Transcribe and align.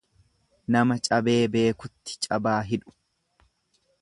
Nama 0.75 0.97
cabee 1.07 1.37
beekutti 1.57 2.19
cabaa 2.25 2.59
hidhu. 2.73 2.99